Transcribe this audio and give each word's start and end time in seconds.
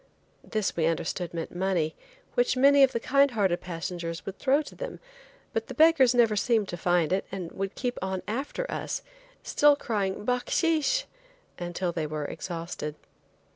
This 0.43 0.75
we 0.75 0.87
understood 0.87 1.31
meant 1.31 1.55
money, 1.55 1.95
which 2.33 2.57
many 2.57 2.81
of 2.81 2.91
the 2.91 2.99
kind 2.99 3.29
hearted 3.29 3.61
passengers 3.61 4.25
would 4.25 4.39
throw 4.39 4.63
to 4.63 4.73
them, 4.73 4.99
but 5.53 5.67
the 5.67 5.75
beggars 5.75 6.15
never 6.15 6.35
seemed 6.35 6.67
to 6.69 6.75
find 6.75 7.13
it, 7.13 7.23
and 7.31 7.51
would 7.51 7.75
keep 7.75 7.99
on 8.01 8.23
after 8.27 8.65
us, 8.71 9.03
still 9.43 9.75
crying, 9.75 10.25
"bahkshish" 10.25 11.05
until 11.59 11.91
they 11.91 12.07
were 12.07 12.25
exhausted. 12.25 12.95